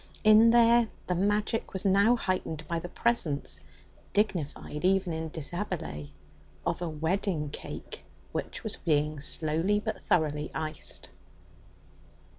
[0.23, 3.59] In there the magic was now heightened by the presence
[4.13, 6.09] dignified even in deshabille
[6.65, 11.07] of a wedding cake which was being slowly but thoroughly iced.